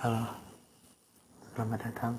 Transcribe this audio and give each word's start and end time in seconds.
Halo, 0.00 0.32
selamat 1.44 1.92
datang 1.92 2.16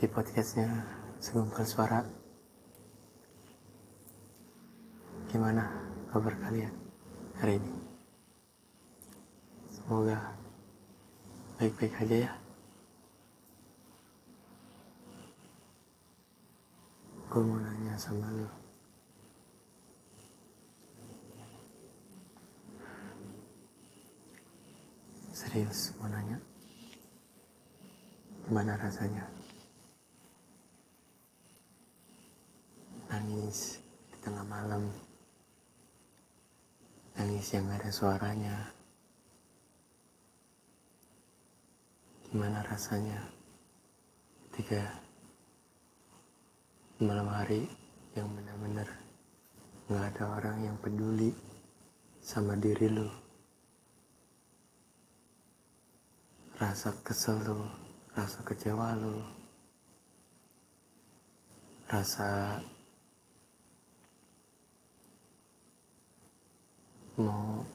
di 0.00 0.08
podcastnya 0.08 0.72
Segumpal 1.20 1.68
Suara. 1.68 2.00
Gimana 5.28 5.68
kabar 6.08 6.32
kalian 6.40 6.72
hari 7.36 7.60
ini? 7.60 7.76
Semoga 9.68 10.32
baik-baik 11.60 11.92
aja 11.92 12.16
ya. 12.16 12.32
Gue 17.28 17.42
mau 17.44 17.60
nanya 17.60 18.00
sama 18.00 18.32
lu. 18.32 18.63
Serius 25.34 25.90
mau 25.98 26.06
nanya? 26.06 26.38
Gimana 28.46 28.78
rasanya? 28.78 29.26
Nangis 33.10 33.82
di 34.14 34.16
tengah 34.22 34.46
malam. 34.46 34.94
Nangis 37.18 37.50
yang 37.50 37.66
ada 37.66 37.90
suaranya. 37.90 38.70
Gimana 42.30 42.62
rasanya 42.70 43.18
Ketika 44.54 44.86
malam 47.02 47.26
hari 47.26 47.66
yang 48.14 48.30
benar-benar 48.38 48.86
gak 49.90 50.14
ada 50.14 50.30
orang 50.30 50.62
yang 50.62 50.78
peduli 50.78 51.34
sama 52.22 52.54
diri 52.54 52.86
lu 52.86 53.23
rasa 56.54 56.94
kesel 57.02 57.42
lu, 57.42 57.66
rasa 58.14 58.38
kecewa 58.46 58.94
lu, 58.94 59.18
rasa 61.90 62.62
mau 67.18 67.66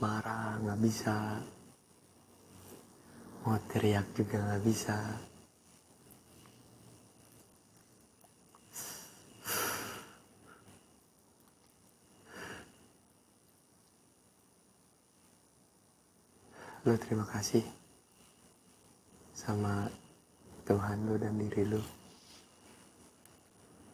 marah 0.00 0.56
nggak 0.64 0.80
bisa, 0.80 1.44
mau 3.44 3.60
teriak 3.68 4.08
juga 4.16 4.40
nggak 4.40 4.64
bisa. 4.64 4.96
Lu 16.82 16.98
terima 16.98 17.22
kasih 17.22 17.81
sama 19.42 19.90
Tuhan 20.62 21.02
lu 21.02 21.18
dan 21.18 21.34
diri 21.34 21.66
lu. 21.66 21.82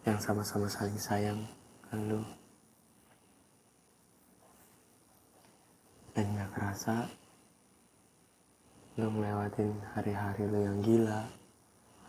Yang 0.05 0.29
sama-sama 0.29 0.69
saling 0.69 1.01
sayang 1.01 1.41
kan 1.89 2.05
lu. 2.05 2.21
Dan 6.13 6.37
gak 6.37 6.53
kerasa 6.53 7.09
lu 9.01 9.09
ngelewatin 9.09 9.73
hari-hari 9.97 10.45
lu 10.51 10.59
yang 10.59 10.79
gila 10.85 11.23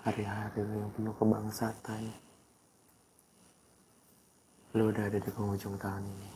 hari-hari 0.02 0.66
lu 0.66 0.74
yang 0.82 0.92
penuh 0.98 1.14
kebangsatan 1.14 2.10
lu 4.74 4.90
udah 4.90 5.06
ada 5.06 5.22
di 5.22 5.30
penghujung 5.34 5.78
tahun 5.78 6.06
ini. 6.06 6.32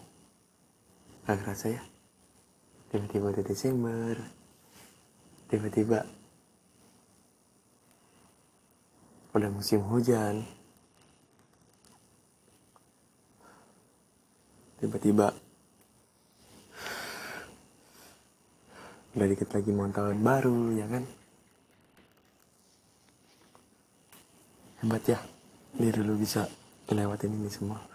Gak 1.26 1.38
kerasa 1.42 1.68
ya? 1.70 1.84
Tiba-tiba 2.90 3.34
udah 3.34 3.46
Desember. 3.46 4.16
Tiba-tiba 5.50 6.23
udah 9.34 9.50
musim 9.50 9.82
hujan. 9.90 10.46
Tiba-tiba. 14.78 15.34
Udah 19.14 19.28
dikit 19.30 19.50
lagi 19.54 19.70
mau 19.74 19.90
tahun 19.90 20.22
baru 20.22 20.74
ya 20.78 20.86
kan? 20.90 21.04
Hebat 24.82 25.04
ya. 25.10 25.20
Diri 25.74 26.02
lu 26.06 26.14
bisa 26.18 26.46
ngelewatin 26.90 27.34
ini 27.34 27.50
semua 27.50 27.93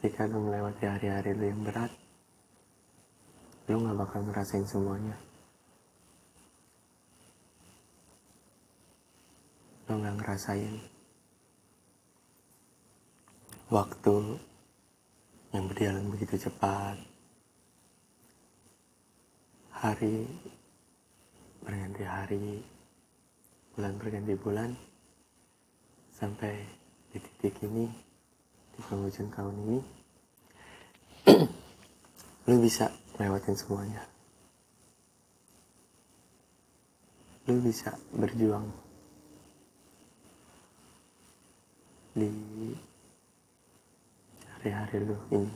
ketika 0.00 0.24
lu 0.24 0.48
melewati 0.48 0.88
hari-hari 0.88 1.36
lu 1.36 1.44
yang 1.44 1.60
berat 1.60 1.92
lu 3.68 3.84
gak 3.84 4.00
bakal 4.00 4.24
ngerasain 4.24 4.64
semuanya. 4.64 5.12
Lu 9.84 10.00
gak 10.00 10.16
ngerasain 10.16 10.74
waktu 13.68 14.16
yang 15.52 15.68
berjalan 15.68 16.08
begitu 16.08 16.48
cepat 16.48 16.96
hari 19.68 20.24
berganti 21.60 22.02
hari 22.08 22.64
bulan 23.76 24.00
berganti 24.00 24.32
bulan 24.32 24.70
sampai 26.10 26.56
di 27.12 27.20
titik 27.20 27.68
ini 27.68 28.09
penghujung 28.84 29.30
tahun 29.32 29.56
ini 29.68 29.80
lu 32.50 32.56
bisa 32.58 32.90
lewatin 33.20 33.54
semuanya. 33.54 34.02
Lu 37.46 37.60
bisa 37.60 37.92
berjuang 38.16 38.66
di 42.16 42.30
hari-hari 44.56 44.98
lu 45.04 45.16
ini. 45.30 45.54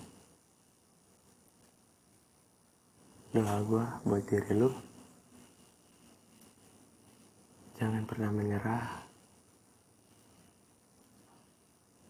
Doa 3.35 3.57
gue 3.67 3.85
buat 4.07 4.23
diri 4.29 4.55
lu. 4.55 4.71
Jangan 7.75 8.07
pernah 8.07 8.31
menyerah 8.31 9.04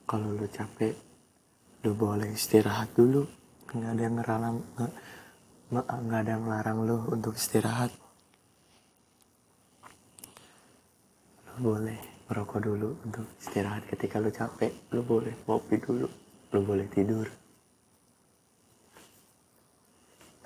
kalau 0.05 0.37
lu 0.37 0.45
capek 0.49 0.93
lu 1.85 1.93
boleh 1.97 2.33
istirahat 2.33 2.93
dulu. 2.93 3.25
Nggak 3.75 3.91
ada 3.91 4.03
yang 4.05 4.17
ngeralang 4.21 4.57
nggak 5.73 5.87
nggak 5.89 6.21
ada 6.21 6.31
yang 6.37 6.47
larang 6.47 6.79
lu 6.85 6.97
untuk 7.13 7.35
istirahat. 7.37 7.91
Lu 11.49 11.55
boleh 11.61 12.25
merokok 12.29 12.61
dulu 12.61 12.89
untuk 13.05 13.27
istirahat. 13.41 13.89
Ketika 13.89 14.21
lu 14.21 14.31
capek 14.33 14.93
lu 14.93 15.01
boleh 15.05 15.35
ngopi 15.49 15.77
dulu. 15.81 16.09
Lu 16.53 16.61
boleh 16.63 16.87
tidur. 16.87 17.27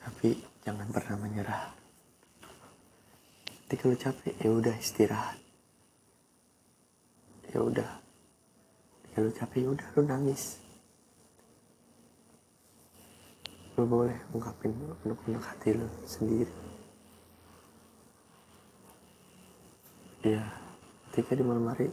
Tapi 0.00 0.28
jangan 0.64 0.88
pernah 0.88 1.16
menyerah. 1.20 1.62
Ketika 3.69 3.84
lu 3.84 3.96
capek 3.98 4.34
ya 4.40 4.50
udah 4.50 4.75
istirahat. 4.80 5.38
Ya 7.52 7.60
udah 7.60 8.07
ya 9.14 9.24
lu 9.24 9.30
capek 9.32 9.69
udah 9.69 9.88
lu 9.96 10.02
nangis. 10.04 10.58
Lu 13.78 13.86
boleh 13.86 14.19
ungkapin 14.34 14.74
unek-unek 15.06 15.42
hati 15.42 15.76
lu 15.76 15.88
sendiri. 16.02 16.54
Ya 20.26 20.43
ketika 21.08 21.38
di 21.38 21.46
malam 21.46 21.70
hari 21.70 21.88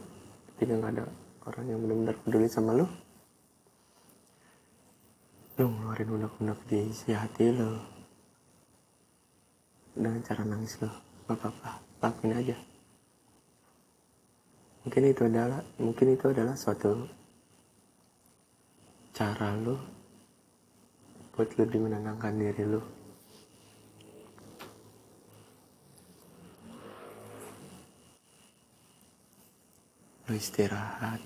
ketika 0.54 0.76
nggak 0.76 0.92
ada 0.98 1.04
orang 1.46 1.64
yang 1.70 1.78
benar-benar 1.80 2.16
peduli 2.26 2.48
sama 2.50 2.74
lu 2.74 2.86
lu 5.56 5.64
ngeluarin 5.72 6.10
unek-unek 6.10 6.58
di 6.68 6.78
isi 6.90 7.16
hati 7.16 7.54
lu 7.54 7.80
dengan 9.96 10.20
cara 10.20 10.42
nangis 10.44 10.76
lu. 10.82 10.90
Gak 11.26 11.42
apa-apa 11.42 11.82
lakuin 11.98 12.38
aja 12.38 12.75
mungkin 14.86 15.10
itu 15.10 15.26
adalah 15.26 15.66
mungkin 15.82 16.14
itu 16.14 16.30
adalah 16.30 16.54
suatu 16.54 17.10
cara 19.10 19.58
lu 19.58 19.74
buat 21.34 21.50
lebih 21.58 21.90
menenangkan 21.90 22.38
diri 22.38 22.62
lu. 22.62 22.78
Lu 30.30 30.32
istirahat 30.38 31.18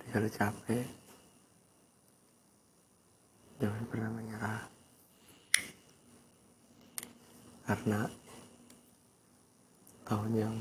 ketika 0.00 0.16
lu 0.16 0.30
capek 0.32 0.88
jangan 3.60 3.84
pernah 3.92 4.08
menyerah. 4.08 4.64
Karena 7.68 8.08
tahun 10.08 10.32
yang 10.32 10.56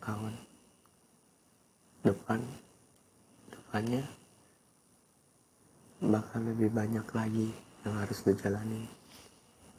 kawan 0.00 0.49
depan. 2.10 2.42
Depannya 3.50 4.02
bakal 6.00 6.42
lebih 6.42 6.72
banyak 6.74 7.06
lagi 7.14 7.48
yang 7.86 7.94
harus 8.00 8.24
lo 8.24 8.32
jalani 8.36 8.88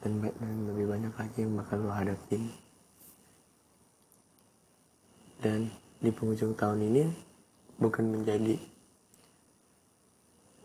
dan, 0.01 0.21
dan 0.21 0.55
lebih 0.69 0.85
banyak 0.89 1.13
lagi 1.13 1.37
yang 1.45 1.53
bakal 1.57 1.77
lo 1.81 1.93
hadapin. 1.93 2.49
Dan 5.41 5.69
di 6.01 6.09
penghujung 6.13 6.53
tahun 6.53 6.81
ini 6.87 7.03
bukan 7.81 8.05
menjadi 8.09 8.57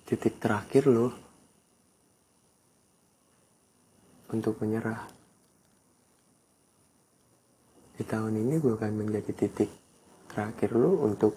titik 0.04 0.36
terakhir 0.38 0.86
lo 0.86 1.12
untuk 4.30 4.60
menyerah. 4.60 5.08
Di 7.96 8.04
tahun 8.04 8.36
ini 8.36 8.60
gue 8.60 8.76
akan 8.76 8.92
menjadi 8.92 9.32
titik 9.32 9.72
terakhir 10.28 10.76
lo 10.76 11.00
untuk 11.08 11.32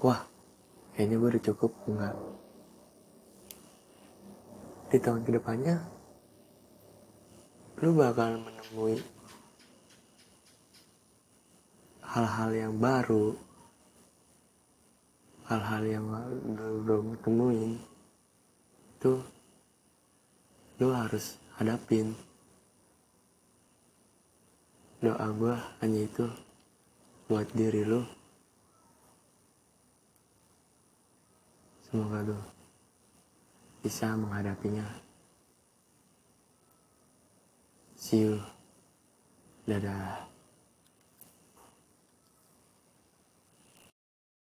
wah 0.00 0.24
kayaknya 0.96 1.16
gue 1.20 1.28
udah 1.36 1.44
cukup 1.52 1.72
enggak. 1.88 2.16
Di 4.90 4.98
tahun 4.98 5.22
ke 5.22 5.30
depannya 5.36 5.76
lu 7.80 7.96
bakal 7.96 8.36
menemui 8.40 9.00
hal-hal 12.04 12.50
yang 12.52 12.74
baru 12.76 13.32
hal-hal 15.48 15.82
yang 15.82 16.04
lu 16.44 16.84
belum 16.84 17.06
temuin 17.24 17.80
itu 19.00 19.12
lu 20.80 20.88
harus 20.92 21.40
hadapin. 21.56 22.16
Doa 25.00 25.32
gue 25.32 25.54
hanya 25.80 26.00
itu 26.04 26.28
buat 27.24 27.48
diri 27.56 27.84
lu 27.88 28.19
semoga 31.90 32.22
lu 32.22 32.38
bisa 33.82 34.14
menghadapinya. 34.14 34.86
See 37.98 38.30
you. 38.30 38.38
Dadah 39.66 40.29